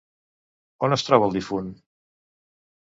[0.87, 1.71] On es troba el difunt?